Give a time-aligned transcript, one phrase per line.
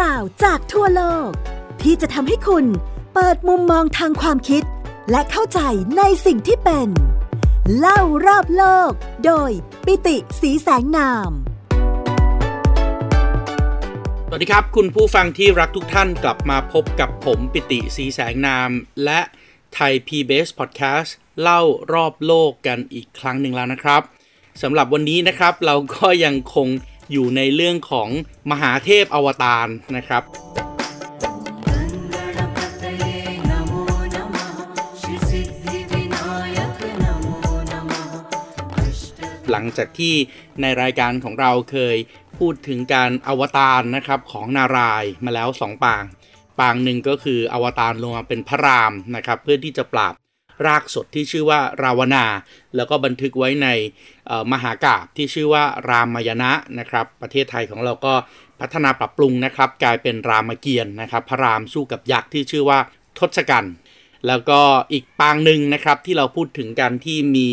[0.00, 1.30] ราวจากทั่วโลก
[1.82, 2.64] ที่จะทำให้คุณ
[3.14, 4.62] เปิดมุมมองทางความคิด
[5.10, 5.60] และเข้าใจ
[5.98, 6.88] ในสิ่งที่เป็น
[7.78, 8.90] เล่ารอบโลก
[9.24, 9.50] โดย
[9.86, 11.30] ปิติสีแสงนาม
[14.28, 18.70] สวัสดีครับ คุณผู้ฟังที่รักทุกท่านกลับมาพบกับผมปิติสีแสงนาม
[19.04, 19.20] และ
[19.74, 21.10] ไทย PBS Podcast
[21.42, 21.60] เล่า
[21.92, 24.02] รอบโลกกันอีกครั้งหนึ่งแล้วนะครับ
[24.62, 26.68] สำหรับวันนี้นะครับเราก็ยังคง
[27.12, 28.08] อยู่ในเรื่องของ
[28.50, 30.24] มหาเทพอวตารนะครับ
[39.52, 40.14] หลังจากที่
[40.60, 41.96] ในรายการของเราเคย
[42.38, 46.04] พูดถึงการอวตารนะครับของนารายมาแล้ว 2 ปาง
[46.60, 50.14] ปางหนึ่งก็คืออวตารลงมาเป็นพระรามนะครับเพื่อที่จะปราบ
[50.66, 52.24] รากสดที่ชื่อว่าราวนา
[52.76, 53.68] แล้วก็บันทึกไว้ใน
[54.52, 58.14] มหากาบที่ชื่อว่ารามายณะนะครับ ประเทศไทยของเราก็
[58.60, 62.78] พัฒนาปรับปรุงนะครับ กลายเป็นรามเกียรตินะครับ พระรามสู้กับยักษ์ที่ชื่อว่า
[63.18, 63.74] ทศกัณฐ์
[64.26, 64.60] แล้วก็
[64.92, 67.46] อีกปางหนึ่งนะครับที่เราพูดถึงกันที่มี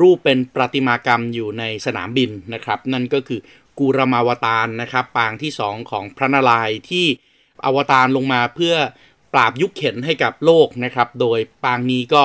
[0.00, 3.40] รูปเป็นประติมากรรมอยู่ในสนามบินนะครับ นั่นก็คือ
[3.78, 7.06] กูรมาวตารนะครับ ปางที่ 2 ของพระนารายณ์ที่
[7.64, 8.74] อวตารลงมาเพื่อ
[9.34, 12.22] ปราบยุคเข็นให้กับโลกนะครับ โดยปางนี้ก็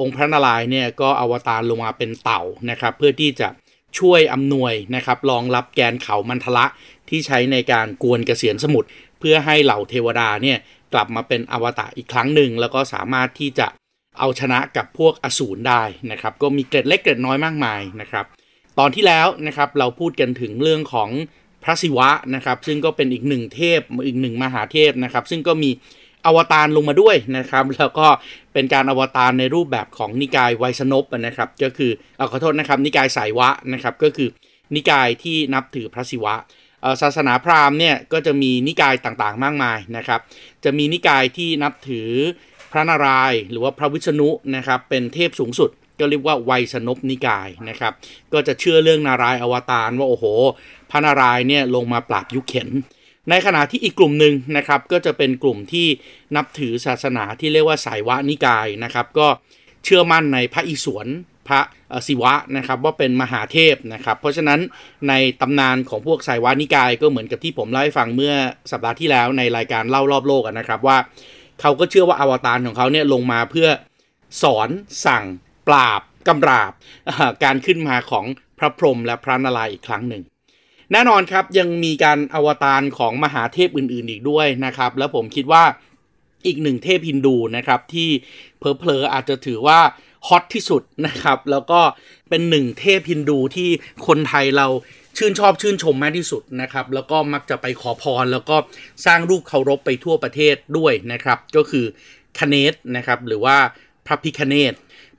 [0.00, 3.48] องค์พระนารายณ์เนี่ยก็อวตารลงมาเป็นเต่านะครับ เพื่อที่จะ
[3.98, 6.66] ช่วยอำนวยนะครับรองรับแกนเขามันทละ
[7.08, 10.58] ที่ใช้ในการกวนเกษียณสมุทรเพื่อให้เหล่าเทวดาเนี่ย
[10.92, 13.66] กลับมาเป็นอวตารอีกครั้งหนึ่ง แล้วก็สามารถที่จะ
[14.18, 18.26] เอาชนะกับพวกอสูรได้นะครับ ก็มีเกร็ดเล็กเกร็ดน้อยมากมายนะครับ
[18.78, 21.10] ตอนที่แล้วนะครับเราพูดกันถึงเรื่องของ
[21.64, 25.70] พระศิวะนะครับ ซึ่งก็เป็นอีกหนึ่งเทพอีกหนึ่งมหาเทพนะครับ ซึ่งก็มี
[26.26, 28.06] อวตารลงมาด้วยนะครับ แล้วก็
[28.52, 34.28] เป็นการอวตารในรูปแบบของนิกายไวยสนพนะครับ ก็คือเอาขอโทษนะครับ นิกายสายวะนะครับ ก็คือ
[34.74, 36.34] นิกายที่นับถือพระศิวะ
[37.02, 40.20] ศาสนาพราหมณ์เนี่ยก็จะมีนิกายต่างๆ มากมายนะครับ
[40.64, 42.10] จะมีนิกายที่นับถือ
[42.72, 47.92] พระนารายณ์หรือว่าพระวิษณุนะครับ เป็นเทพสูงสุดก็เรียกว่าไวยสนพนิกายนะครับ
[48.32, 50.24] ก็จะเชื่อเรื่องนารายอวตารว่าโอ้โห
[50.90, 52.68] พระนารายณ์เนี่ยลงมาปราบยุคเข็น
[53.30, 55.86] ในขณะที่อีกกลุ่มหนึ่งนะครับก็จะเป็นกลุ่มที่
[56.36, 59.28] นับถือศาสนาที่เรียกว่าสายวะนิกายนะครับก็
[59.84, 61.06] เชื่อมั่นในพระอิศวร
[61.48, 61.60] พระ
[62.06, 64.60] ศิวะนะครับว่าเป็นมหาเทพนะครับเพราะฉะนั้น
[65.08, 68.34] ในตำนานของพวกสายวะนิกายก็เหมือนกับที่ผมเล่าให้ฟังเมื่อ
[68.70, 70.98] สัปดาห์ที่แล้วในรายการเล่ารอบโลกนะครับว่า
[71.60, 73.68] เขาก็เชื่อว่าอวตารของเขาเนี่ยลงมาเพื่อ
[74.42, 74.68] สอน
[75.06, 75.24] สั่ง
[75.68, 76.72] ปราบกำราบ
[77.44, 78.24] การขึ้นมาของ
[78.58, 80.22] พระพรหมและพระนารายณ์อีกครั้งหนึ่ง
[80.92, 85.64] แน่นอนครับยังมีการอวตารของมหาเทพอื่นๆอีกด้วยนะครับ แล้วผมคิดว่า
[86.46, 88.08] อีกหนึ่งเทพฮินดูนะครับ ที่
[88.58, 89.80] เพลอๆอาจจะถือว่า
[90.28, 91.80] ฮอตที่สุดนะครับ แล้วก็
[92.28, 93.68] เป็นหนึ่งเทพฮินดูที่
[94.06, 94.66] คนไทยเรา
[95.16, 98.56] ชื่นชอบชื่นชมมากที่สุดนะครับ แล้วก็มักจะไปขอพร แล้วก็
[99.06, 101.84] สร้างรูปเคารพไปทั่วประเทศด้วยนะครับ ก็คือ
[102.38, 103.56] คเนตนะครับหรือว่า
[104.06, 104.72] พระพิคเนต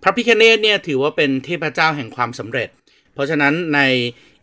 [0.04, 2.70] พระพิคเนตเนี่ยถือว่าเป็นเทพเจ้าแห่งความสำเร็จ
[3.14, 3.80] เพราะฉะนั้นใน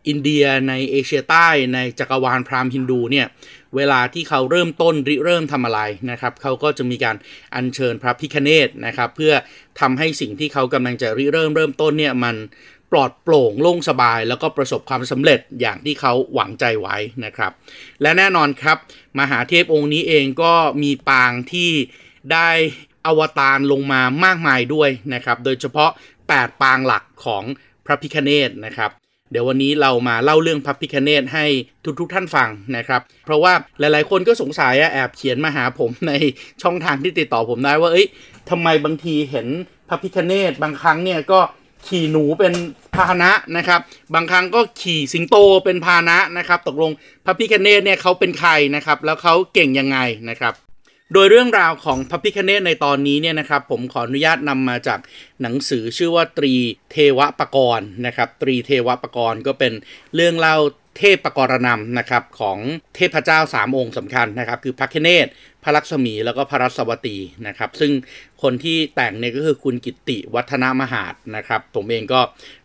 [0.07, 3.27] อินเดียในเอเชียใต้ในจักรวาลพราหมณ์ฮินดูเนี่ย
[3.75, 7.15] เวลาที่เขาเริ่มต้นริเริ่มทำอะไรนะครับ เขาก็จะมีการ
[7.55, 9.33] อัญเชิญพระพิคเนตนะครับ เพื่อ
[9.79, 12.35] ทำให้สิ่งที่เขากำลังจะริเริ่มเริ่มต้นเนี่ยมัน
[12.91, 17.51] ปลอดโปร่งโล่งสบาย แล้วก็ประสบความสำเร็จอย่างที่เขาหวังใจไว้นะครับ
[18.01, 18.77] และแน่นอนครับ
[19.19, 21.71] มหาเทพองค์นี้เองก็มีปางที่
[22.31, 22.49] ได้
[23.05, 25.91] อวตารลงมามากมายด้วยนะครับ โดยเฉพาะ
[26.25, 27.43] 8 ปางหลักของ
[27.85, 28.91] พระพิคเนตนะครับ
[29.31, 31.45] เดี๋ยววันนี้เรามาเล่าเรื่องพระพิคเนตให้
[31.99, 36.13] ทุกๆทท่านฟังนะครับ เพราะว่าหลายๆคนก็สงสัยแอบเขียนมาหาผมใน
[36.61, 38.07] ช่องทางที่ติดต่อผมได้ว่า เอ้ย
[38.49, 39.47] ทำไมบางทีเห็น
[39.89, 41.39] พระพิคเนตบางครั้งเนี่ยก็
[41.87, 42.53] ขี่หนูเป็น
[42.95, 43.81] พาหนะนะครับ
[44.15, 46.91] บางครั้งก็ขี่สิงโตเป็นพาหนะนะครับ ตกลง
[47.25, 49.97] พระพิคเนตเนี่ยเขาเป็นใครนะครับ แล้วเขาเก่งยังไง
[50.29, 50.53] นะครับ
[51.13, 54.99] โดยเรื่องราวของพระพิคเนตในตอนนี้เนี่ยนะครับผมขออนุญาตนำมาจาก
[55.41, 56.53] หนังสือชื่อว่าตรี
[56.91, 59.73] เทวปกรณ์นะครับตรีเทวปกรณ์ก็เป็น
[60.15, 60.55] เรื่องเล่า
[60.97, 62.57] เทพปกรณำนะครับของ
[62.95, 65.27] เทพเจ้าสามองค์สำคัญนะครับคือพระคเนต
[65.63, 67.91] พระลักษมีแล้วก็พระรัศวตีนะครับซึ่ง
[68.41, 72.21] คนที่แต่งเนี่ยก็คือคุณกิตติวัฒนมหาดนะครับผมเองก็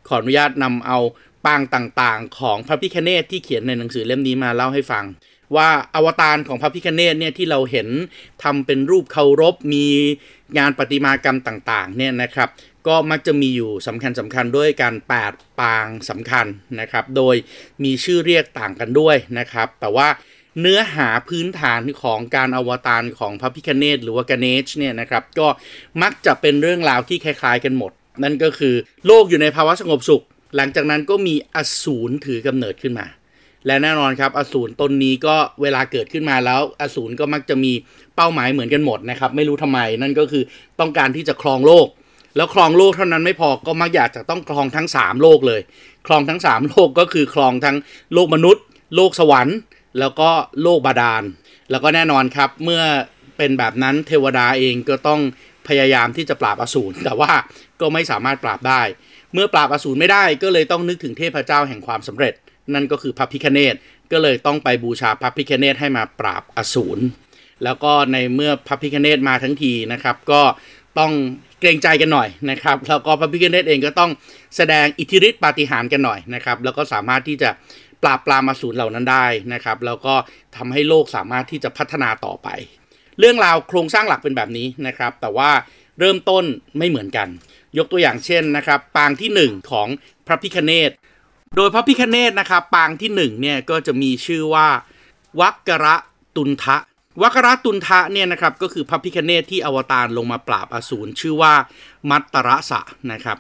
[0.08, 0.98] ขออนุญาตนำเอา
[1.46, 5.04] ปางต่างๆ ของพระพิคเนตที่เขียนในหนังสือเล่มนี้มาเล่าให้ฟัง
[5.56, 7.88] ว่าอวตารของพระพิคเนตเนี่ยที่เราเห็น
[8.42, 9.86] ทำเป็นรูปเคารพมี
[10.58, 12.48] งานประติมากรรมต่างๆเนี่ยนะครับ
[12.86, 14.94] ก็มักจะมีอยู่สำคัญสำคัญด้วยการ
[15.26, 16.46] 8ปางสำคัญ
[16.80, 17.34] นะครับ โดย
[17.84, 20.08] มีชื่อเรียกต่างกันด้วยนะครับ แต่ว่า
[20.60, 25.48] เนื้อหาพื้นฐานของการอวตารของพระพิคเนตหรือว่ากเนชเนี่ยนะครับ ก็
[26.02, 27.92] มักจะเป็นเรื่องราวที่คล้ายๆกันหมด
[28.22, 28.74] นั่นก็คือ
[29.06, 30.24] โลกอยู่ในภาวะสงบสุข
[30.56, 33.06] หลังจากนั้นก็มีอสูรถือกำเนิดขึ้นมา
[33.66, 37.72] และแน่นอนครับอสูรตนนี้ก็เวลาเกิดขึ้นมาแล้วอสูรก็มักจะมี
[38.16, 40.42] เป้าหมายเหมือนกันหมดนะครับไม่รู้ทำไมนั่นก็คือ
[40.80, 41.86] ต้องการที่จะครองโลก
[42.36, 45.60] แล้วครองโลกเท่านั้นไม่พอก็มักอยากจะต้องครองทั้ง 3 โลกเลย
[46.06, 47.76] ครองทั้ง 3 โลกก็คือครองทั้ง
[48.14, 48.64] โลกมนุษย์
[48.96, 49.58] โลกสวรรค์
[49.98, 50.28] แล้วก็
[50.62, 51.22] โลกบาดาล
[51.70, 52.82] แล้วก็แน่นอนครับเมื่อ
[53.36, 55.20] เป็นแบบนั้นเทวดาเองก็ต้อง
[55.68, 57.32] พยายามที่จะปราบอสูรแต่ว่า
[57.80, 58.82] ก็ไม่สามารถปราบได้
[59.34, 62.34] เมื่อปราบอสูรไม่ได้ก็เลยต้องนึกถึงเทพเจ้าแห่งความสำเร็จ
[62.74, 63.74] นั่นก็คือพระพิคเนต
[64.12, 67.02] ก็เลยต้องไปบูชาพระพิคเนตให้มาปราบอสูร
[67.64, 70.42] แล้วก็ในเมื่อพระพิคเนตมาทั้งทีนะครับ ก็
[70.98, 71.12] ต้อง
[71.60, 74.10] เกรงใจกันหน่อยนะครับ แล้วก็พระพิคเนตเองก็ต้อง
[74.56, 77.50] แสดงอิทธิฤทธิปาฏิหาริย์กันหน่อยนะครับ แล้วก็สามารถที่จะ
[78.02, 80.14] ปราบปรามอสูรเหล่านั้นได้นะครับ แล้วก็
[80.56, 82.48] ทำให้โลกสามารถที่จะพัฒนาต่อไป
[83.18, 85.50] เรื่องราวโครงสร้างหลักเป็นแบบนี้นะครับ แต่ว่า
[85.98, 86.44] เริ่มต้น
[86.78, 87.28] ไม่เหมือนกัน
[87.78, 89.88] ยกตัวอย่างเช่นนะครับ ปางที่ 1 ของ
[90.26, 90.90] พระพิคเนต
[91.56, 94.68] โดยพระพิคเนตนะครับปางที่1เนี่ยก็จะมีชื่อว่า
[95.40, 95.96] วักกระ
[96.36, 96.76] ตุนทะ
[97.22, 101.54] วักกระตุนทะเนี่ยนะครับก็คือพระพิคเนตที่อวตารลงมาปราบอสูรชื่อว่า
[102.10, 102.80] มัตตระสะ
[103.12, 103.36] นะครับ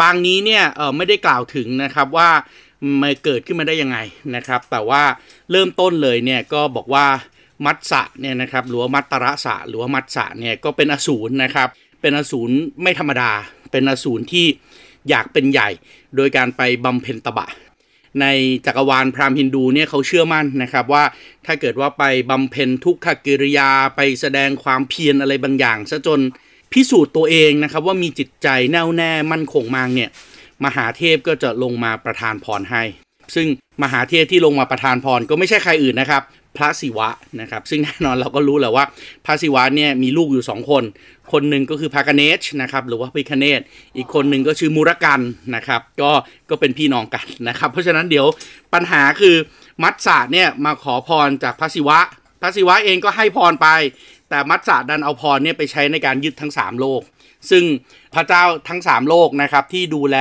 [0.00, 2.30] ปางนี้เนี่ยเออไม่ได้กล่าวถึงนะครับว่า
[3.00, 3.98] มันเกิดขึ้นมาได้ยังไง
[4.36, 5.02] นะครับ แต่ว่า
[5.50, 7.06] เริ่มต้นเลยเนี่ยก็บอกว่า
[7.64, 11.68] มัตสะเนี่ยนะครับหรือว่ามัตตระสะหรือว่ามัตสะเนี่ยก็เป็นอสูรนะครับ
[12.00, 13.30] เป็นอสูรไม่ธรรมดา
[13.70, 14.46] เป็นอสูรที่
[15.10, 15.68] อยากเป็นใหญ่
[16.16, 17.48] โดยการไปบำเพ็ญตบะ
[18.20, 18.26] ใน
[18.66, 21.04] จักรวาลพราหมณ์ฮินดูเนี่ยเขาเชื่อมั่นนะครับว่า
[21.46, 26.20] ถ้าเกิดว่าไปบำเพ็ญทุกขกิริยาไปแสดงความเพียรอะไรบางอย่างซะจน
[26.72, 30.10] พิสูจน์ตัวเองนะครับว่ามีจิตใจแน่วแน่มั่นคงมากเนี่ย
[30.64, 32.82] มหาเทพก็จะลงมาประทานพรให้
[33.34, 33.46] ซึ่ง
[33.82, 36.22] มหาเทพที่ลงมาประทานพรก็ไม่ใช่ใครอื่นนะครับ
[36.56, 37.08] พระศิวะ
[37.40, 38.84] นะครับ ซึ่งแน่นอนเราก็รู้แหละว่า
[39.26, 40.84] พระศิวะเนี่ยมีลูกอยู่สองคน
[41.32, 43.60] คนหนึ่งก็คือพระกเนชนะครับหรือว่าพิคเนต
[43.96, 45.20] อีกคนหนึ่งก็ชื่อมุรกัน
[45.54, 46.10] นะครับ ก็
[46.50, 48.26] ก็เป็นพี่น้องกันนะครับ เพราะฉะนั้นเดี๋ยว
[48.74, 49.36] ปัญหาคือ
[49.82, 51.98] มัตสะเนี่ยมาขอพรจากพระศิวะ
[52.40, 53.68] พระศิวะเองก็ให้พรไป
[54.28, 57.00] แต่มัตสะดันเอาพรเนี่ยไปใช้ในการยึดทั้ง 3 โลก
[57.50, 57.64] ซึ่ง
[58.14, 60.16] พระเจ้าทั้ง 3 โลกนะครับที่ดูแล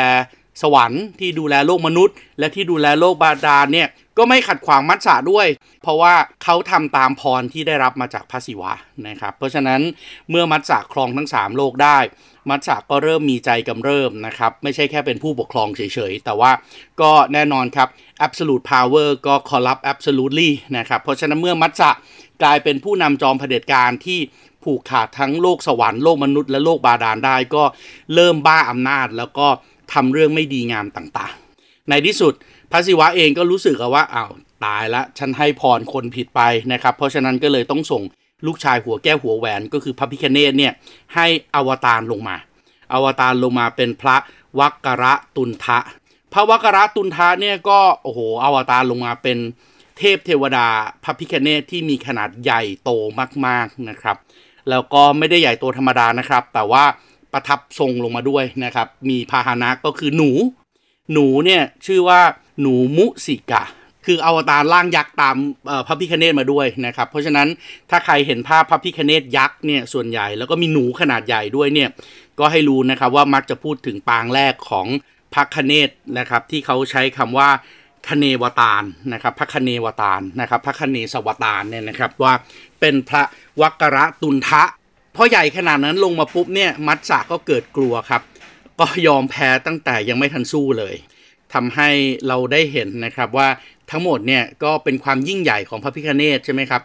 [0.61, 5.47] สวรรค์ที่ดูแลโลกมนุษย์ และที่ดูแลโลกบาดาลเนี่ย ก็ไม่ขัดขวางมัตสะด้วย
[5.81, 8.73] เพราะว่าเขาทำตามพรที่ได้รับมาจากพระศิวะ
[9.07, 9.81] นะครับ เพราะฉะนั้น
[10.29, 11.97] เมื่อมัตสะครองทั้ง 3 โลกได้
[12.49, 16.51] มัตสะก็เริ่มมีใจกำเริบนะครับ ไม่ใช่แค่เป็นผู้ปกครองเฉยๆ แต่ว่า
[17.01, 17.89] ก็แน่นอนครับ
[18.25, 21.91] absolute power ก็ corrupt absolutely นะครับ เพราะฉะนั้นเมื่อมัตสะ
[22.43, 24.19] กลายเป็นผู้นำจอมเผด็จการที่
[24.63, 27.63] ผูกขาดทั้งโลกสวรรค์โลกมนุษย์และโลกบาดาลได้ก็
[28.15, 29.47] เริ่มบ้าอำนาจ แล้วก็
[29.93, 32.33] ทำเรื่องไม่ดีงามต่างๆ ในที่สุด
[32.71, 34.31] พระศิวะเองก็รู้สึกว่าอ้าว
[34.65, 36.41] ตายละฉันให้พรคนผิดไป
[36.71, 38.03] นะครับ เพราะฉะนั้นก็เลยต้องส่ง
[38.45, 40.73] ลูกชายหัวแก้วหัวแหวนก็คือพระพิคเนตเนี่ย
[41.15, 42.35] ให้อวตารลงมา
[42.93, 44.17] อวตารลงมาเป็นพระ
[44.59, 45.79] วักระตุนทะ
[46.33, 49.37] พระวักกระตุนทะเนี่ยก็โอ้โหอวตารลงมาเป็น
[49.97, 50.67] เทพเทวดา
[51.03, 52.91] พระพิคเนตที่มีขนาดใหญ่โต
[53.45, 54.17] มากๆนะครับ
[54.69, 56.83] แล้วก็ไม่ได้ใหญ่โตธรรมดานะครับ แต่ว่า
[57.33, 60.31] ประทับทรงลงมาด้วยนะครับ มีพาหนะก็คือหนู
[61.13, 62.21] หนูเนี่ยชื่อว่า
[62.61, 63.63] หนูมุสิกะ
[64.05, 65.35] คืออวตารร่างยักษ์ตาม
[65.87, 67.47] พระพิคเนตมาด้วยนะครับ เพราะฉะนั้น
[67.89, 71.89] ถ้าใครเห็นภาพพระพิคเนตยักษ์เนี่ยส่วนใหญ่แล้วก็มีหนูขนาดใหญ่ด้วยเนี่ย
[72.39, 74.87] ก็ให้รู้นะครับว่ามักจะพูดถึงปางแรกของ
[75.33, 75.89] พระคเนต
[76.19, 77.49] นะครับที่เขาใช้คำว่า
[78.07, 78.83] คเนวตาร
[79.13, 82.33] นะครับพระคเนวตารนะครับพระคเนสวตารเนี่ยนะครับว่า
[82.79, 83.23] เป็นพระ
[83.61, 84.63] วักระตุนทะ
[85.15, 88.21] พอใหญ่ขนาดนั้นลงมาปุ๊บเนี่ยมัตสะก็เกิดกลัวครับ
[88.79, 90.95] ก็ยอมแพ้ตั้งแต่ยังไม่ทันสู้เลย
[91.53, 91.89] ทำให้
[92.27, 93.49] เราได้เห็นนะครับว่า
[93.91, 96.81] ทั้งหมดเนี่ยก็เป็นความยิ่งใหญ่ของพระพิฆเนศใช่ไหมครับ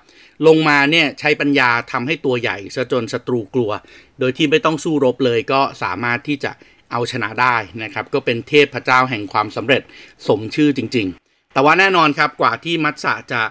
[0.47, 3.71] ลงมาเนี่ยใช้ปัญญาทำให้ตัวใหญ่ซะจนศัตรูกลัว
[4.19, 6.53] โดยที่ไม่ต้องสู้รบเลยก็สามารถที่จะ
[6.91, 9.83] เอาชนะได้นะครับ ก็เป็นเทพพระเจ้าแห่งความสำเร็จ
[10.29, 13.43] สมชื่อจริง ๆ แต่ว่าแน่นอนครับกว่าที่มัตสะจะ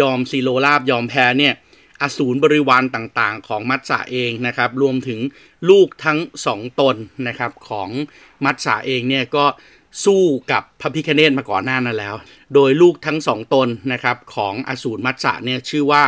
[0.00, 1.54] ยอมซีโรราบยอมแพ้เนี่ย
[2.02, 5.20] อสูรบริวารต่างๆ ของมัตสะเองนะครับ รวมถึง
[5.70, 6.96] ลูกทั้งสองตน
[7.28, 7.88] นะครับของ
[8.44, 9.44] มัตสะเองเนี่ยก็
[10.04, 12.14] สู้กับพระพิคเนตมาก่อนหน้านั้นแล้ว
[12.54, 16.02] โดยลูกทั้งสองตนนะครับของอสูรมัตสะเนี่ยชื่อว่า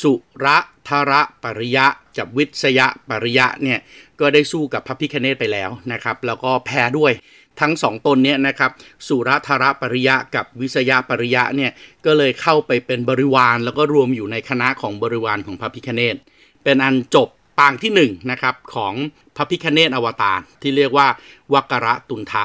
[0.00, 0.12] สุ
[0.44, 0.56] ระ
[0.88, 1.86] ธระปริยะ
[2.18, 3.78] กับวิษยะปริยะเนี่ย
[4.20, 7.12] ก็ได้สู้กับพระพิคเนตไปแล้วนะครับแล้วก็แพ้ด้วย
[7.60, 8.70] ทั้งสองตนเนี่ยนะครับ
[9.08, 11.70] สุรธระปริยะกับวิสยาปริยะเนี่ย
[12.06, 16.16] ก็เลยเข้าไปเป็นบริวาร แล้วก็รวมอยู่ในคณะของบริวารของพระพิคเนต
[16.64, 17.28] เป็นอันจบ
[17.58, 18.94] ปางที่หนึ่งนะครับของ
[19.36, 21.06] พระพิคเนตอวตารที่เรียกว่า
[21.52, 22.44] วักระตุนทะ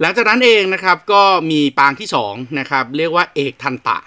[0.00, 3.98] หลังจากนั้นเองนะครับก็มีปางที่สองนะครับเรียกว่าเอกทันตะ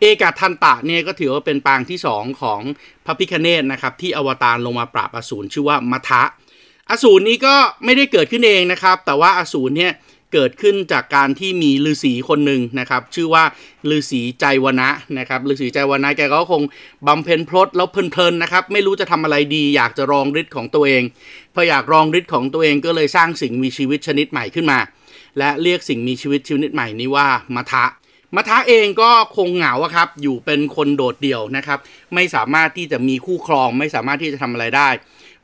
[0.00, 2.60] เอกทันตะเนี่ยก็ถือว่าเป็นปางที่สองของ
[3.06, 6.22] พระพิคเนตนะครับที่อวตารลงมาปราบอสูรชื่อว่ามัทะ
[6.90, 9.92] อสูรนี้ก็ไม่ได้เกิดขึ้นเองนะครับ แต่ว่าอสูรเนี่ย
[10.32, 13.44] เกิดขึ้นจากการที่มีฤาษีคนหนึ่งนะครับ ชื่อว่า
[13.90, 14.88] ฤาษีใจวนะ
[15.18, 16.62] นะครับฤาษีใจวนะแกก็คง
[17.06, 21.02] บำเพ็ญพรตแล้วเพลินๆนะครับ ไม่รู้จะทำอะไรดี อยากจะรองฤทธิ์ของตัวเอง
[21.54, 24.78] พออยากรองฤทธิ์ของตัวเองก็เลยสร้างสิ่งมีชีวิตชนิดใหม่ขึ้นมา
[25.38, 27.84] และเรียกสิ่งมีชีวิตชนิดใหม่นี้ว่ามัทะ
[28.34, 31.78] มัทะเองก็คงเหงาครับ อยู่เป็นคนโดดเดี่ยวนะครับ
[32.14, 34.88] ไม่สามารถที่จะมีคู่ครอง ไม่สามารถที่จะทำอะไรได้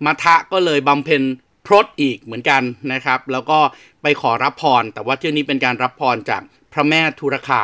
[0.05, 1.23] มัทะก็เลยบำเพ็ญ
[1.67, 3.59] พรตอีกเหมือนกันนะครับ แล้วก็
[4.03, 7.63] ไปขอรับพร แต่ว่าเที่ยวนี้เป็นการรับพรจากพระแม่ธุรคา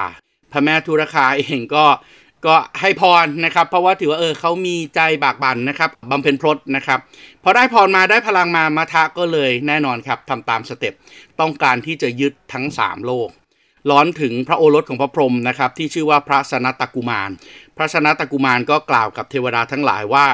[0.52, 1.85] พระแม่ธุรคาเองก็
[2.47, 6.99] ก็ให้พรนะครับ เพราะว่าถือว่าเออเขามีใจบากบั่นนะครับบำเพ็ญพรตนะครับ
[7.42, 10.95] พอได้พรมาได้พลังมามัทะก็เลยแน่นอนครับทำตามสเต็ป
[11.40, 13.28] ต้องการที่จะยึดทั้งสามโลก
[13.90, 17.30] ร้อนถึงพระโอรสของพระพรหมนะครับที่ชื่อว่าพระสนัตตกุมาร
[17.76, 20.26] พระสนัตตกุมารก็กล่าวกับเทวดาทั้งหลายว่า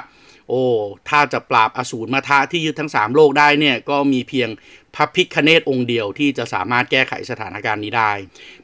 [0.48, 0.62] โอ้
[1.08, 4.48] ถ้าจะปราบอสูรมาทะที่ยึดทั้งสามโลกได้เนี่ยก็มีเพียง
[4.94, 8.12] พระพิคเนตองค์เดียวที่จะสามารถแก้ไขสถานการณ์นี้ได้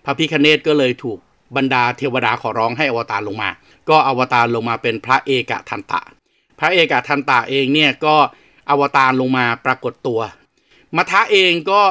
[0.05, 1.19] พระพิคเนตก็เลยถูก
[1.57, 3.51] บรรดาเทวดาขอร้องให้อวตารลงมา
[3.89, 6.01] ก็อวตารลงมาเป็นพระเอกทันตะ
[6.59, 8.17] พระเอกทันตะเองเนี่ยก็
[8.71, 10.21] อวตารลงมาปรากฏตัว
[10.97, 11.83] มัทะเองก็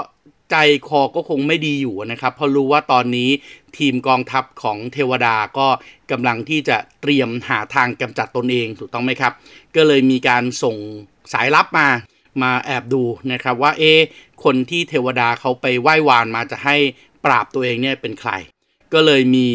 [0.51, 0.55] ใจ
[0.87, 3.29] คอก็คงไม่ดีอยู่นะครับ เพราะรู้ว่าตอนนี้
[3.77, 5.67] ทีมกองทัพของเทวดาก็
[6.11, 9.33] กำลังที่จะเตรียมหาทางกำจัดตนเองถูกต้องไหมครับ
[9.75, 10.75] ก็เลยมีการส่ง
[11.33, 11.87] สายลับมา
[12.41, 13.99] มาแอบดูนะครับว่าเอะ
[14.43, 16.75] คนที่เทวดาเขาไปไหว้วานมาจะให้
[17.25, 18.31] ปราบตัวเองเนี่ยเป็นใคร
[18.93, 19.47] ก็เลยมี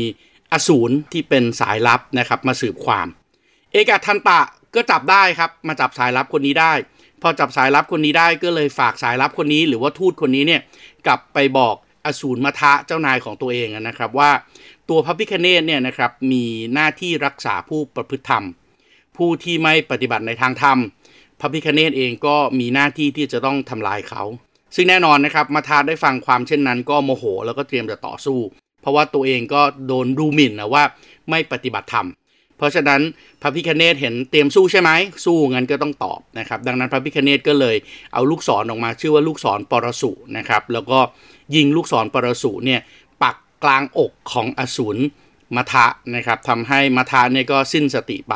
[0.52, 3.06] อสูรที่เป็นสายลับนะครับมาสืบความ
[3.72, 4.40] เอกทันตะ
[4.74, 6.72] ก็จับได้ครับมาจับสายลับคนนี้ได้
[7.22, 10.60] พอจับสายลับคนนี้ได้ก็เลยฝากสายลับคนนี้ หรือว่าทูตคนนี้เนี่ย
[11.06, 11.74] กลับไปบอก
[12.06, 14.30] อสูรมทะเจ้านายของตัวเองนะครับว่า
[14.88, 18.44] ตัวพระพิคเนตเนี่ยนะครับมีหน้าที่รักษาผู้ประพฤติธรรม
[19.16, 20.78] ผู้ที่ไม่ปฏิบัติในทางธรรม
[21.40, 24.22] พระพิคเนตเองก็มีหน้าที่ที่จะต้องทำลายเขา
[24.74, 28.38] ซึ่งแน่นอนนะครับมาทาได้ฟังความเช่นนั้นก็โมโห แล้วก็เตรียมจะต่อสู้
[28.84, 30.84] เพราะว่าตัวเองก็โดนดูหมิ่นนะว่า
[31.30, 32.08] ไม่ปฏิบัติธรรม
[32.58, 33.00] เพราะฉะนั้น
[33.42, 34.90] พระพิคเนตเห็นเตรียมสู้ใช่ไหม
[35.24, 37.76] สู้งั้นก็ต้องตอบนะครับ ดังนั้นพระพิคเนตก็เลย
[38.12, 40.98] เอาลูกศรออกมา ชื่อว่าลูกศรปรสุนะครับ แล้วก็
[41.54, 42.80] ยิงลูกศรปรสุเนี่ย
[43.22, 45.00] ปักกลางอกของอสูร
[45.56, 48.34] มัทะนะครับทำให้มัทะเนี่ยก็สิ้นสติไป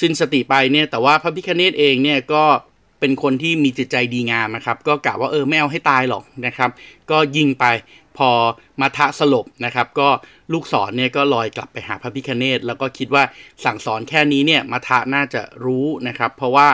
[0.00, 2.44] สิ้นสติไปเนี่ยแต่ว่าพระพิคเนตเองเนี่ยก็
[3.02, 6.70] เป็นคนที่มีจิตใจดีงามนะครับ ก็กะว่าเออไม่เอาให้ตายหรอกนะครับ
[7.10, 7.64] ก็ยิงไป
[8.18, 8.30] พอ
[8.80, 10.08] มาทะสลบนะครับ ก็
[10.52, 13.24] ลูกศรเนี่ยก็ลอยกลับไปหาพระพิคเนตแล้วก็คิดว่า
[13.64, 16.68] สั่งสอนแค่นี้เนี่ยมาทะน่าจะรู้นะครับ เพราะว่า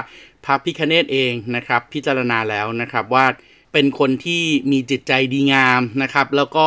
[0.45, 3.27] พระพิคเนตเองนะครับ พิจารณาแล้วนะครับว่า
[3.73, 6.67] เป็นคนที่มีจิตใจดีงามนะครับ แล้วก็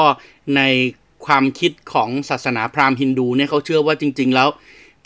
[0.55, 0.61] ใน
[1.25, 4.49] ความคิดของศาสนาพราหมณ์ฮินดูเนี่ยเขาเชื่อว่าจริง ๆ แล้ว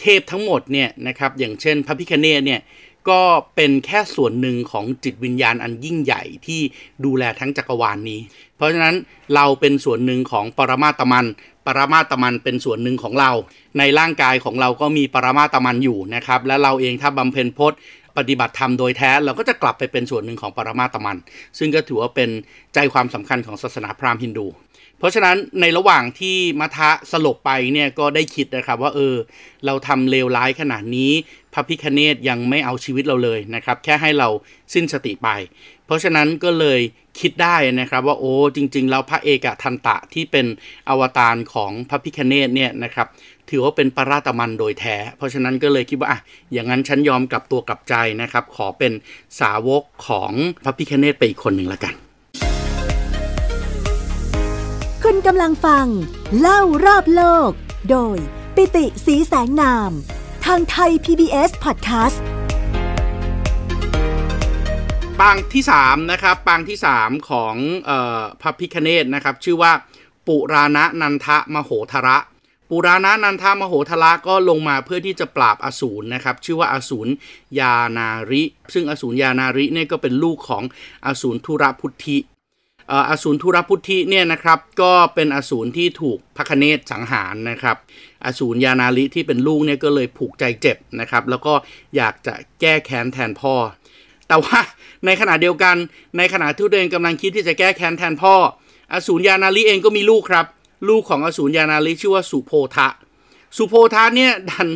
[0.01, 2.61] เทพทั้งหมดเนี่ยนะครับอย่างเช่นพระพิคเนตเนี่ย
[3.09, 3.21] ก็
[3.55, 6.61] เป็นแค่ส่วนหนึ่งของจิตวิญญาณอันยิ่งใหญ่ที่
[7.05, 8.19] ดูแลทั้งจักรวาลนนี้
[8.55, 8.95] เพราะฉะนั้น
[9.35, 11.25] เราเป็นส่วนหนึ่งของปรมาตมัน
[11.65, 13.31] ปรมาตมันเป็นส่วนหนึ่งของเรา
[13.79, 17.79] ในร่างกายของเราก็มีปรมาตมันอยู่นะครับ และเราเองถ้าบำเพ็ญพจน์
[18.17, 21.17] ปฏิบัติธรรมโดยแท้เราก็จะกลับไปเป็นส่วนหนึ่งของปรมาตมัน
[21.57, 22.29] ซึ่งก็ถือว่าเป็น
[22.73, 24.47] ใจความสำคัญของศาสนาพราหมณ์ฮินดู
[24.99, 29.15] เพราะฉะนั้นในระหว่างที่มัทะสลบไปเนี่ยก็ได้คิดนะครับว่าเออ
[29.65, 31.11] เราทำเลวร้ายขนาดนี้
[31.55, 34.29] พระพิคเนตยังไม่เอาชีวิตเราเลยนะครับ แค่ให้เรา
[34.73, 35.29] สิ้นสติไป
[35.85, 36.79] เพราะฉะนั้นก็เลย
[37.19, 40.45] คิดได้นะครับว่าโอ้จริง ๆ แล้วพระเอกทันตะที่เป็น
[40.89, 43.07] อวตารของพระพิคเนตเนี่ยนะครับ
[43.49, 46.19] ถือว่าเป็นปราตมันโดยแท้ เพราะฉะนั้นก็เลยคิดว่าอะ
[46.53, 48.91] อย่างนั้นฉันยอมกลับตัวกลับใจนะครับ ขอเป็น
[49.39, 50.31] สาวกของ
[50.63, 51.93] พระพิคเนตไปอีกคนหนึ่งละกัน
[55.03, 55.85] คุณกำลังฟัง
[56.39, 57.51] เล่ารอบโลก
[57.89, 58.17] โดย
[58.55, 59.91] ปิติสีแสงนาม
[60.51, 62.17] ทางไทย PBS Podcast
[65.19, 67.55] ปางที่ 3 นะครับ ปางที่ 3 ของ
[67.89, 69.71] ออพระพิคเนตนะครับ ชื่อว่า
[70.27, 72.17] ปุราณนันทะมโหทระ
[72.69, 77.11] ปุราณนันทะมโหทระก็ลงมาเพื่อที่จะปราบอสูรนะครับ ชื่อว่าอสูร
[77.59, 80.63] ยานาริ ซึ่งอสูรยานาริเนี่ยก็เป็นลูกของ
[81.05, 82.17] อสูรธุรพุทธิ
[82.89, 87.77] เอ่ออสูรธุรพุทธิเนี่ยนะครับก็เป็นอสูรที่ถูกพระคเนศสังหารนะครับ
[88.25, 91.53] อสูรยานาริที่เป็นลูกเนี่ยก็เลยผูกใจเจ็บนะครับ แล้วก็
[91.95, 93.55] อยากจะแก้แค้นแทนพ่อ
[94.27, 94.59] แต่ว่า
[95.05, 95.75] ในขณะเดียวกัน
[96.17, 98.35] ในขณะที่ตัวเองกำลังคิดที่จะแก้แค้นแทนพ่อ
[98.93, 100.45] อสูรยานาลิเองก็มีลูกครับ
[100.89, 102.87] ลูกของอสูรยานาลิชื่อว่าสุโพทะ
[103.57, 104.67] สุโพทะเนี่ยดัน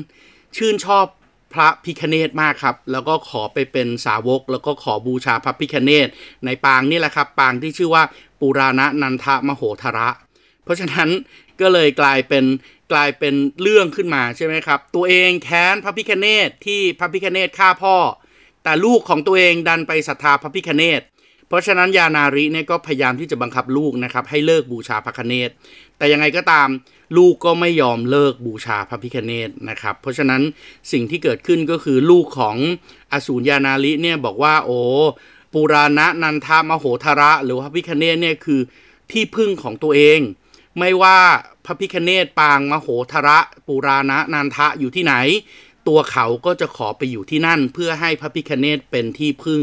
[0.58, 1.06] ชื่นชอบ
[1.54, 6.08] พระพิคเนตมากครับ แล้วก็ขอไปเป็นสาวก แล้วก็ขอบูชาพระพิคเนต
[6.46, 8.04] ในปางนี่แหละครับ ปางที่ชื่อว่า
[8.40, 10.10] ปุราณนันทมโหทระ
[10.64, 11.10] เพราะฉะนั้น
[11.62, 12.46] ก็เลยกลายเป็น
[12.92, 17.96] กลายเป็นเรื่องขึ้นมาใช่ไหมครับ ตัวเองแค้นพระพิคเนตที่พระพิคเนตฆ่าพ่อ
[18.64, 21.02] แต่ลูกของตัวเองดันไปศรัทธาพระพิคเนต
[21.48, 25.50] เพราะฉะนั้นยานาริเนี่ยก็พยายามที่จะบังคับลูกนะครับให้เลิกบูชาพระคเนศ
[25.98, 26.68] แต่ยังไงก็ตาม
[27.18, 30.42] ลูกก็ไม่ยอมเลิกบูชาพระพิคเนตนะครับ เพราะฉะนั้น
[30.92, 32.58] สิ่งที่เกิดขึ้นก็คือลูกของ
[33.12, 34.80] อสูรยานาริเนี่ยบอกว่าโอ้
[35.54, 38.62] ปุราณะนันทามโหทระ หรือพระพิคเนตเนี่ยคือ
[39.12, 40.20] ที่พึ่งของตัวเอง
[40.78, 41.20] ไม่ว่า
[41.70, 45.16] ระพิคเนตปางมโหทระปุราณะนันทะอยู่ที่ไหน
[45.88, 49.62] ตัวเขาก็จะขอไปอยู่ที่นั่น เพื่อให้พระพิคเนตเป็นที่พึ่ง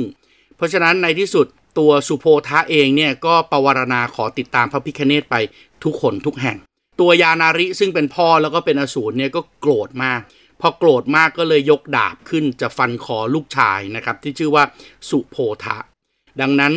[0.57, 1.47] เพราะฉะนั้นในที่สุด
[1.79, 5.37] ตัวสุโพธะเองเนี่ยก็ปวารณาขอติดตามพระพิคเนตไป
[5.85, 6.59] ทุกคนทุกแห่ง
[7.01, 10.21] ตัวยานาริซึ่งเป็นพ่อแล้วก็เป็นอสูรเนี่ยก็โกรธมาก
[10.61, 14.65] พอโกรธมากก็เลยยกดาบขึ้นจะฟันคอลูกชายนะครับที่ชื่อว่า
[15.09, 15.77] สุโพธะ
[16.40, 16.73] ดังนั้น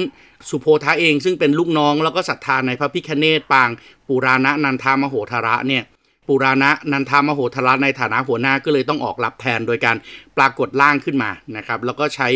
[0.50, 3.70] สุโพธะเองซึ่งเป็นลูกน้องแล้วก็ศรัทธาในพระพิคเนตปาง
[4.08, 5.84] ปุราณะนันทามโหธระเนี่ย
[6.28, 9.98] ปุราณะนันทามโหธระในฐานะหัวหน้าก็เลยต้องออกรับแทนโดยการ
[10.38, 12.30] ปรากฏร่างขึ้นมานะครับแล้วก็ใช้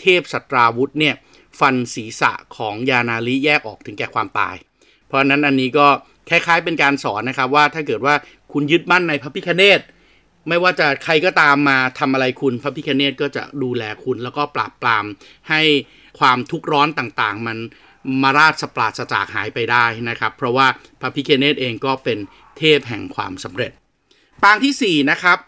[0.00, 1.14] เทพสัตราวุธเนี่ย
[1.60, 4.56] ฟันศีรษะของยานาลิแยกออกถึงแก่ความตาย
[5.06, 5.86] เพราะนั้นอันนี้ก็
[6.28, 8.14] คล้ายๆเป็นการสอนนะครับว่าถ้าเกิดว่า
[8.52, 9.80] คุณยึดมั่นในพระพิคเนต
[10.48, 15.04] ไม่ว่าจะใครก็ตามมาทำอะไรคุณพระพิคเนตก็จะดูแลคุณแล้วก็ปราบปราม
[15.50, 15.62] ให้
[16.20, 17.58] ความทุกข์ร้อนต่างๆ มัน
[18.22, 20.66] มาราดสปราศจากหายไปได้นะครับ เพราะว่า
[21.00, 22.18] พระพิคเนตเองก็เป็น
[22.58, 23.72] เทพแห่งความสำเร็จ
[24.42, 25.38] ปางที่ 4 นะครับ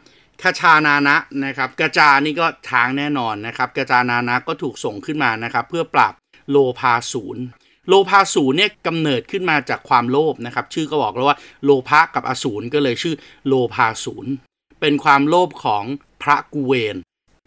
[0.42, 6.14] คชานานะนะครับกระจานี่ก็ช้างแน่นอนนะครับกระจานานะก็ถูกส่งขึ้นมานะครับเพื่อปราบ
[6.50, 7.42] โลพาศูนย์
[7.88, 13.14] โลพาศูนย์เนี่ยกำเนิดขึ้นมาจากความโลภนะครับ ชื่อก็บอกแล้วว่าโลภะกับอสูรก็เลยชื่อ
[13.46, 14.32] โลพาศูนย์
[14.80, 15.84] เป็นความโลภของ
[16.22, 16.96] พระกุเวน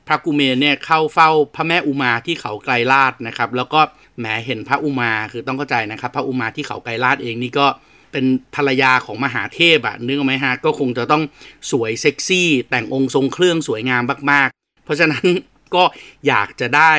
[0.08, 3.82] พระกุเมนเนี่ยเข้าเฝ้าพระแม่อุมาที่เขาไกรลาดนะครับ แล้วก็
[4.20, 7.68] แหมเห็นพระอุมาคือต้องเข้าใจนะครับ พระอุมาที่เขาไกรลาดเองนี่ก็
[8.12, 11.24] เป็นภรรยาของมหาเทพอะนึกออกไหมฮะก็คงจะต้อง
[11.72, 15.26] สวยเซ็กซี่ แต่งองค์ทรงเครื่องสวยงามมากๆ เพราะฉะนั้น
[15.76, 15.84] ก็
[16.28, 16.94] อยากจะได้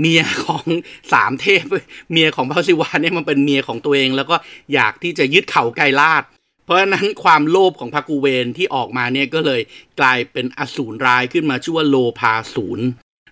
[0.00, 0.64] เมียของ
[1.12, 1.64] สามเทพ
[2.10, 4.36] เมียของพระศิวะเนี่ยมันเป็นเมียของตัวเอง แล้วก็
[4.74, 6.22] อยากที่จะยึดเขาไกรลาด
[6.64, 9.60] เพราะฉะนั้นความโลภของพระกูเวนที่ออกมาเนี่ยก็เลย
[10.00, 12.86] กลายเป็นอสูรร้ายขึ้นมาชื่อว่าโลพาศูนย์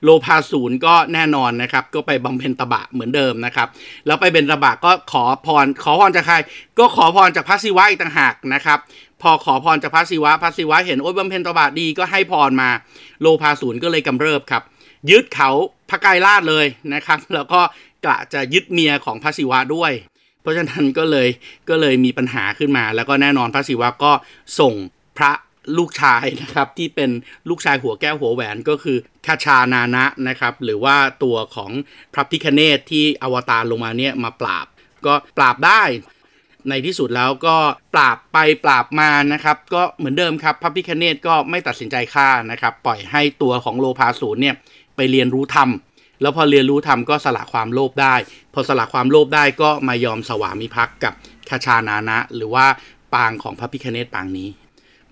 [0.04, 3.68] โลพาศูนย์ก็แน่นอนนะครับ ก็ไปบำเพ็ญตบะเหมือนเดิมนะครับ
[4.06, 6.36] แล้วไปเป็นตบะก็ขอพร ขอพรจากใคร
[6.78, 8.78] ก็ขอพรจากพระศิวะอีกต่างหากนะครับ
[9.22, 12.70] พอขอพรจากพระศิวะพระศิวะเห็นโอ้ยบำเพ็ญตบะดีก็ให้พรมา
[13.20, 14.62] โลพาศูนย์ก็เลยกำเริบครับ
[15.10, 15.50] ยึดเขา
[15.90, 17.60] พระกายราชเลยนะครับ แล้วก็
[18.06, 19.92] กะจะยึดเมียของพระศิวะด้วย
[20.42, 21.28] เพราะฉะนั้นก็เลย
[21.68, 24.12] ก็เลยมีปัญหาขึ้นมา แล้วก็แน่นอนพระศิวะก็
[24.60, 24.74] ส่ง
[25.18, 25.32] พระ
[25.78, 27.10] ลูกชายนะครับที่เป็น
[27.48, 31.70] ลูกชายหัวแก้วหัวแหวนก็คือคาชานานะนะครับหรือว่าตัวของ
[32.14, 34.66] พระพิคเนตที่อวตารลงมาเนี่ยมาปราบ
[35.06, 35.82] ก็ปราบได้
[36.68, 37.56] ในที่สุดแล้วก็
[37.94, 44.54] ปราบไปปราบมานะครับ ก็เหมือนเดิมครับพระพิคเนตก็ไม่ตัดสินใจฆ่านะครับ ปล่อยให้ตัวของโลพาสูรเนี่ย
[44.96, 45.68] ไปเรียนรู้ธรรม
[46.22, 48.14] แล้วพอเรียนรู้ธรรมก็สละความโลภได้
[48.54, 51.12] พอสละความโลภได้ก็มายอมสวามิภักดิ์กับ
[51.48, 52.66] คาชานานะ หรือว่า
[53.14, 54.48] ปางของพระพิคเนตปางนี้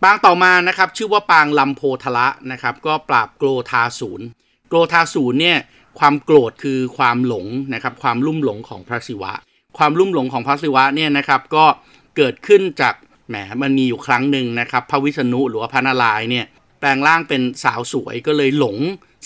[0.02, 4.26] ปางต่อมานะครับชื่อว่าปางลัมโพทละนะครับ ก็ปราบโกรธาศูนย์
[4.68, 5.58] โกรธาศูนย์เนี่ย
[5.98, 9.32] ความโกรธคือความหลงนะครับความลุ่มหลงของพระศิวะ
[9.78, 11.64] ความลุ่มหลงของพระศิวะเนี่ยนะครับก็
[12.16, 12.94] เกิดขึ้นจาก
[13.28, 16.46] แหมมันมีอยู่ครั้งหนึ่งนะครับ พระวิษณุหรือว่าพระนารายณ์เนี่ย
[16.80, 18.76] แปลงร่างเป็นสาวสวยก็เลยหลง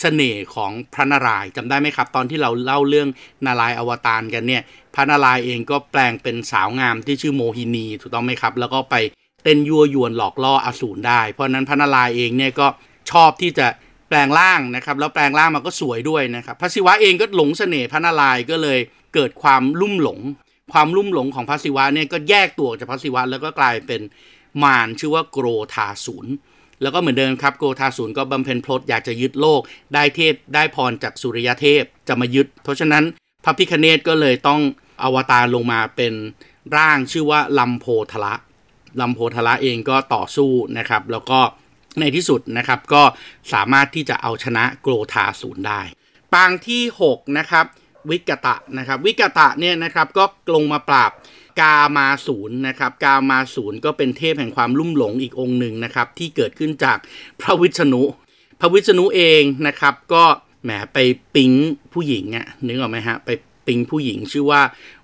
[0.00, 3.08] เสน่ห์ของพระนารายณ์จำได้ไหมครับ ตอนที่เราเล่าเรื่อง
[3.46, 4.62] นารายอวตารกันเนี่ย
[4.94, 8.94] พระนารายณ์เองก็แปลงเป็นสาวงามที่ชื่อโมหินีถูกต้องไหมครับ แล้วก็ไป
[9.44, 12.66] เต้นยั่วยวนหลอกล่ออสูรได้ เพราะนั้นพระนารายณ์เองเนี่ยก็
[13.10, 13.66] ชอบที่จะ
[14.08, 18.78] แปลงร่างนะครับแล้วแปลงร่างมาก็สวยด้วยนะครับพระศิวะเองก็หลงเสน่ห์พระนารายณ์ก็เลย
[19.14, 20.20] เกิดความลุ่มหลง
[20.72, 24.00] ความลุ่มหลงของพระศิวะเนี่ยก็แยกตัวจากพระศิวะแล้วก็กลายเป็น
[24.62, 26.32] มารชื่อว่าโกรธาศูนย์
[26.82, 29.60] แล้วก็เหมือนเดิมครับโกธาศูนย์ก็บำเพ็ญพลดอยากจะยึดโลก
[29.94, 33.04] ได้เทพได้พรจากสุริยเทพจะมายึด เพราะฉะนั้น
[33.44, 34.60] พระพิคเนตก็เลยต้อง
[35.02, 36.12] อวตารลงมาเป็น
[36.76, 38.34] ร่างชื่อว่าลัมโพทละ
[39.00, 41.40] ลัมโพทละเองก็ต่อสู้นะครับ แล้วก็
[42.00, 43.02] ในที่สุดนะครับก็
[43.52, 45.80] สามารถที่จะเอาชนะโกธาศูนย์ได้
[46.34, 47.66] ปางที่ 6 นะครับ
[48.10, 51.10] วิกตะนะครับ วิกตะเนี่ยนะครับก็ลงมาปราบ
[51.60, 56.98] กามาศูนย์นะครับ กามาศูนย์ก็เป็นเทพแห่งความลุ่มหลงอีกองค์หนึ่งนะครับ ที่เกิดขึ้นจาก
[57.40, 58.02] พระวิษณุ
[58.60, 60.24] พระวิษณุเองนะครับ ก็
[60.64, 60.98] แหมไป
[61.34, 61.52] ปิ๊ง
[61.92, 63.30] ผู้หญิงอะ่ะนึกออกไหมฮะไป
[63.66, 64.60] ปิ๊งผู้หญิงชื่อว่า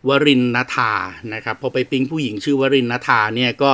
[0.09, 0.93] วรินนทา
[1.35, 3.71] นะครับพอไปปิ๊งผู้หญิงชื่อวรินนทาเนี่ยก็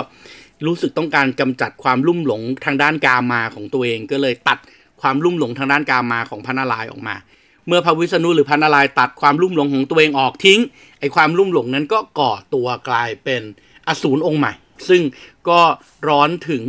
[0.67, 4.59] รู้สึกต้องการกำจัดความลุ่มหลงทางด้านกามาของตัวเอง ก็เลยตัด
[5.01, 7.17] ความลุ่มหลงทางด้านกามาของพระนารายณ์ออกมา
[7.67, 10.61] เมื่อพระวิษณุหรือพระนารายณ์ตัดความลุ่มหลงของตัวเองออกทิ้ง
[11.01, 13.43] ไอความลุ่มหลงนั้นก็ก่อตัวกลายเป็น
[13.89, 14.53] อสูรองค์ใหม่
[14.89, 15.03] ซึ่ง
[15.49, 15.61] ก็
[16.09, 16.65] ร้อนถึง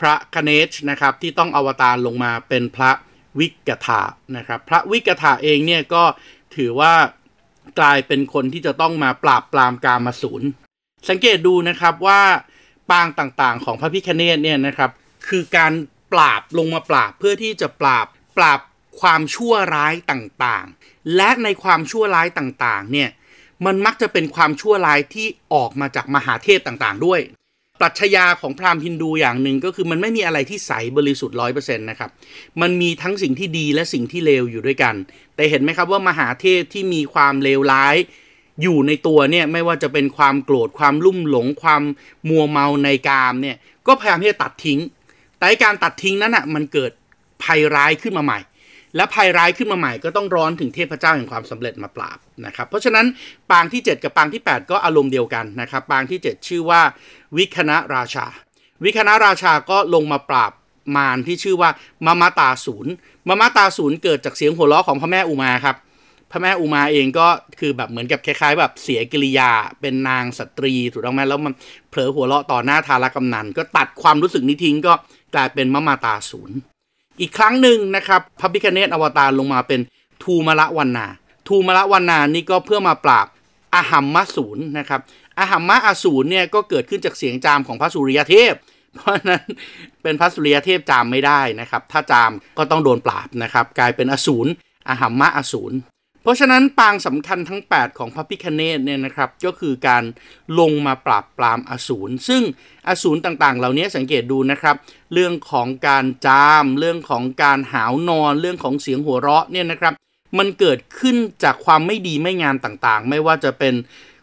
[0.00, 2.90] พระคเนชนะครับที่ต้องอวตารลงมาเป็นพระ
[3.38, 4.02] วิกถา
[4.36, 6.04] นะครับ พระวิกถาเองเนี่ยก็
[6.56, 6.92] ถือว่า
[7.78, 10.46] กลายเป็นคนที่จะต้องมาปราบปรามกามาสูร
[11.08, 12.22] สังเกตดูนะครับว่า
[12.90, 14.90] ปางต่างๆของพระพิคเนตเนี่ยนะครับ
[15.28, 15.72] คือการ
[16.12, 18.60] ปราบลงมาปราบเพื่อที่จะปราบปราบ
[19.00, 23.10] ความชั่วร้ายต่างๆ และในความชั่วร้ายต่างๆ เนี่ย
[23.66, 27.20] มันมักจะเป็นความชั่วร้ายที่ออกมาจากมหาเทพต่างๆ ด้วย
[27.80, 32.10] ปรัชญาของพราหมณ์ฮินดูอย่างหนึ่งก็คือมันไม่มีอะไรที่ใสบริสุทธิ์ร้อยเปอร์เซ็นต์นะครับ
[32.60, 34.94] มันมีทั้งสิ่งที่ดีและสิ่งที่เลวอยู่ด้วยกัน
[35.36, 37.96] แต่เห็นไหมครับว่ามหาเทพที่มีความเลวร้าย
[38.62, 41.82] อยู่ในตัวเนี่ยไม่ว่าจะเป็นความโกรธความลุ่มหลงความ
[42.28, 44.78] มัวเมาในกามเนี่ยก็พยายามที่จะตัดทิ้ง
[45.38, 46.92] แต่การตัดทิ้งนั้นอะมันเกิด
[47.42, 48.38] ภัยร้ายขึ้นมาใหม่
[48.96, 53.06] และภัยร้ายขึ้นมาใหม่ก็ต้องร้อนถึงเทพเจ้าแห่งความสำเร็จมาปราบนะครับ เพราะฉะนั้น
[53.50, 56.80] ปางที่ 7 กับปางที่ 8 ก็อารมณ์เดียวกันนะครับ ปางที่ 7 ชื่อว่า
[57.36, 58.26] วิคณะราชา
[58.84, 60.52] วิคณะราชาก็ลงมาปราบ
[60.96, 61.70] มารที่ชื่อว่า
[62.06, 62.92] มามาตาศูนย์
[63.28, 65.76] มามาตาศูนย์เกิดจากเสียงหัวเราะของพระแม่อุมาครับ
[66.30, 67.28] พระแม่อุมาเองก็
[67.60, 69.50] คือแบบเหมือนกับคล้ายๆ แบบเสียกิริยา
[69.80, 71.52] เป็นนางสตรีถูกต้องไหมแล้วมัน
[71.90, 74.92] เผลอหัวเราะต่อหน้าทารกำนันก็ตัดความรู้สึกนี้ทิ้งก็
[75.34, 76.56] กลายเป็นมะมาตาศูนย์
[77.20, 79.80] อีกครั้งหนึ่งนะครับพระพิคเนตอวตารลงมาเป็น
[80.22, 81.06] ทูมละวันนา
[81.48, 83.26] ทูมละวันนานี่ก็เพื่อมาปราบ
[83.74, 85.00] อหัมมะศูนย์นะครับ
[85.38, 88.54] อหัมมะอสูรเนี่ยก็เกิดขึ้นจากเสียงจามของพระสุริยเทพ
[88.94, 89.42] เพราะนั้น
[90.02, 94.46] เป็นพระสุริยเทพจามไม่ได้นะครับ ถ้าจามก็ต้องโดนปราบนะครับ กลายเป็นอสูร
[94.88, 95.76] อหัมมะอสูร
[96.22, 100.04] เพราะฉะนั้นปางสำคัญทั้ง 8 ของพระพิคเนตเนี่ยนะครับก็คือการ
[100.58, 102.42] ลงมาปราบปรามอสูรซึ่ง
[102.88, 104.76] อสูรต่างๆ เหล่านี้สังเกตดูนะครับ
[105.12, 109.94] เรื่องของการจาม เรื่องของการหาวนอน เรื่องของเสียงหัวเราะเนี่ยนะครับ
[110.38, 113.74] มันเกิดขึ้นจากความไม่ดีไม่งามต่างๆ ไม่ว่าจะเป็น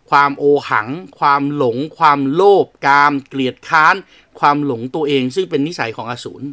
[0.10, 0.88] ความโอหัง
[1.20, 3.96] ความหลง ความโลภกาม เกลียดค้าน
[4.40, 6.46] ความหลงตัวเอง ซึ่งเป็นนิสัยของอสูร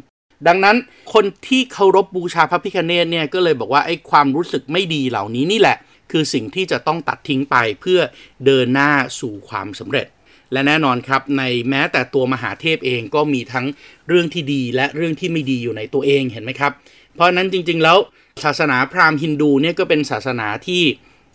[0.47, 0.75] ดังนั้น
[1.13, 5.77] คนที่เคารพบูชาพระพิคเนตเนี่ยก็เลยบอกว่าไอ้ความรู้สึกไม่ดีเหล่านี้นี่แหละ
[6.11, 7.99] คือสิ่งที่จะต้องตัดทิ้งไปเพื่อ
[8.45, 10.07] เดินหน้าสู่ความสำเร็จ
[10.51, 13.65] และแน่นอนครับในแม้แต่ตัวมหาเทพเองก็มีทั้ง
[14.07, 16.71] เรื่องที่ดีและเรื่องที่ไม่ดีอยู่ในตัวเองเห็นไหมครับ
[17.15, 17.97] เพราะนั้นจริงๆแล้ว
[18.43, 20.83] ศาสนาพราหมณ์ฮินดูเนี่ยก็เป็นศาสนาที่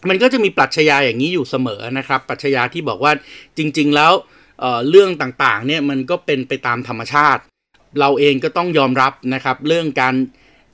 [0.08, 3.12] มันก็จะมีปรัชญาอย่างนี้อยู่เสมอนะครับ ปรัชญาที่บอกว่า
[3.58, 4.12] จริง ๆ แล้ว
[4.60, 7.42] เเรื่องต่างๆเนี่ยมันก็เป็นไปตามธรรมชาติ
[7.98, 10.14] เราเองก็ต้องยอมรับนะครับ เรื่องการ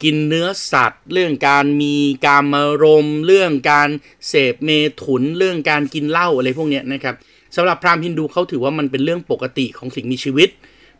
[0.03, 1.95] กินเนื้อสัตว์ เรื่องการมี
[2.27, 3.89] การมารม เรื่องการ
[4.29, 4.71] เสพเม
[5.03, 7.15] ถุน เรื่องการกินเหล้าอะไรพวกนี้นะครับ
[7.57, 10.49] สำหรับพราหมณ์ฮินดูเขาถือว่ามันเป็นเรื่องปกติของสิ่งมีชีวิต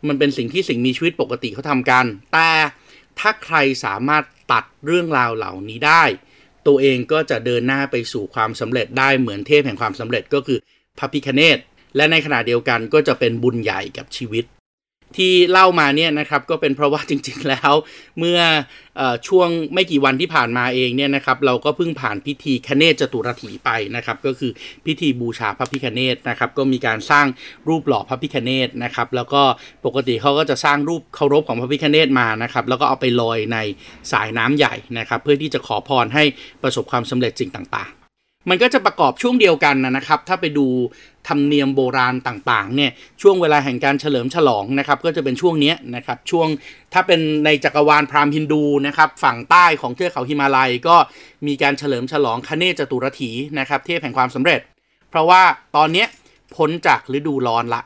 [0.07, 2.49] มันเป็นสิ่งที่สิ่งมีชีวิตปกติเขาทำกัน แต่
[3.19, 6.03] ถ้าใครสามารถตัดเรื่องราวเหล่านี้ได้
[6.67, 10.57] ตัวเองก็จะเดินหน้าไปสู่ความสำเร็จได้เหมือนเทพแห่งความสำเร็จก็คือ
[10.99, 11.57] พระพิคเนต
[11.95, 14.45] และในขณะเดียวกันก็จะเป็นบุญใหญ่กับชีวิต
[15.17, 17.73] ที่เล่ามาเนี่ยนะครับก็เป็นเพราะว่าจริง ๆ แล้ว
[18.19, 18.39] เมื่อ
[18.99, 24.51] อช่วงไม่กี่วันที่ผ่านมาเองเนี่ยนะครับเราก็เพิ่งผ่านพิธีคเนศจตุรถีไปนะครับก็คือ
[24.85, 27.25] พิธีบูชาพระพิคเนตนะครับก็มีการสร้าง
[27.67, 29.41] รูปหล่อพระพิคเนตนะครับแล้วก็
[29.85, 33.57] ปกติเขาก็จะสร้างรูปเคารพของพระพิคเนตมานะครับแล้วก็เอาไปลอยใน
[34.11, 36.23] สายน้ำใหญ่นะครับเพื่อที่จะขอพรให้
[36.63, 37.98] ประสบความสำเร็จสิ่งต่างๆ
[38.49, 40.67] มันก็จะประกอบช่วงเดียวกันนะนะครับ ถ้าไปดู
[41.27, 46.47] ธรรมเนียมโบราณต่างๆเนี่ยช่วงเวลาแห่งการเฉลิมฉลองนะครับก็จะเป็นช่วงนี้นะครับช่วง
[46.93, 50.95] ถ้าเป็นในจักรวาลพราหมณ์ฮินดูนะครับฝั่งใต้ของเทือกเขาฮิมาลัย ก็
[51.47, 54.59] มีการเฉลิมฉลองคเนจตุรถีนะครับเทพแห่งความสำเร็จ
[55.09, 55.41] เพราะว่า
[55.75, 56.05] ตอนนี้
[56.55, 57.81] พ้นจากฤดูร้อนละ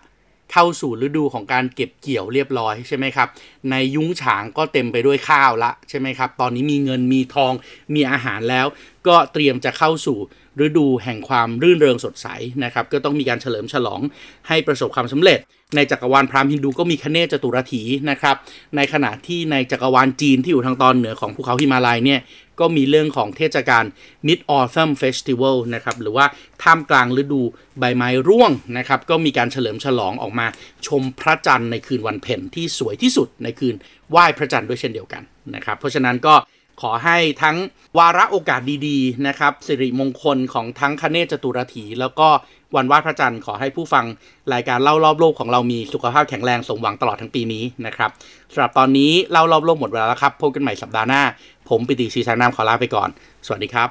[0.52, 3.28] เข้าสู่ฤดูของการเก็บเกี่ยวเรียบร้อยใช่ไหมครับ
[3.72, 7.54] ในยุ้งฉางก็เต็มไปด้วยข้าวละใช่ไหมครับตอนนี้มีเงินมีทอง
[7.96, 8.66] มีอาหารแล้ว
[9.08, 10.18] ก็เตรียมจะเข้าสู่
[10.66, 12.28] ฤดูแห่งความรื่นเริงสดใส
[12.64, 14.02] นะครับก็ต้องมีการเฉลิมฉลอง
[14.48, 15.40] ให้ประสบความสำเร็จ
[15.76, 18.36] ในจักรวาลพราหมณ์ฮินดูก็มีคเนศจตุรถีนะครับ
[18.76, 22.20] ในขณะที่ในจักรวาลจีนที่อยู่ทางตอนเหนือของภูเขาหิมาลัยเนี่ย
[22.60, 23.84] ก็มีเรื่องของเทศกาล
[24.28, 26.26] Mid Autumn Festival นะครับหรือว่า
[26.64, 27.42] ท่ามกลางฤดู
[27.80, 30.48] ใบไม้ร่วงนะครับก็มีการเฉลิมฉลองออกมา
[30.88, 33.76] ชมพระจันทร์ในคืนวันเพ็ญที่สวยที่สุดในคืน
[34.10, 35.24] ไหว้พระจันทร์ด้วยเช่นเดียวกัน
[35.56, 36.36] นะครับเพราะฉะนั้นก็
[36.82, 37.58] ขอให้ทั้ง
[37.98, 42.28] วาระโอกาสดีๆนะครับสิริมงคลของทั้งคเนศจตุรถี แล้วก็
[42.76, 44.06] วันไหว้พระจันทร์ขอให้ผู้ฟัง
[44.54, 48.10] รายการเล่ารอบโลกของเรามีสุขภาพแข็งแรงสมหวังตลอดทั้งปีนี้นะครับ
[48.54, 51.22] สำหรับตอนนี้เล่ารอบโลกหมดเวลาแล้วครับพบกันใหม่สัปดาห์หน้า
[51.70, 53.10] ผมปิติศรีชางนามขอลาไปก่อน
[53.46, 53.90] สวัสดีครับ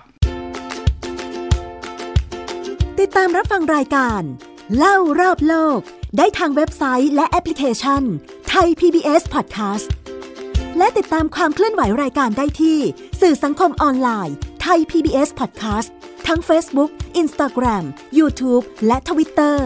[3.00, 4.22] ติดตามรับฟังรายการ
[4.76, 5.78] เล่ารอบโลก
[6.18, 8.02] ได้ทางเว็บไซต์และแอปพลิเคชัน
[8.48, 9.88] ไทย PBS Podcast
[10.78, 12.78] และติดตามความเคลื่อนไหวรายการได้ที่
[13.20, 15.88] สื่อสังคมออนไลน์ไทย PBS Podcast
[16.26, 16.90] ทั้ง Facebook
[17.22, 17.84] Instagram
[18.18, 19.56] YouTube และ Twitter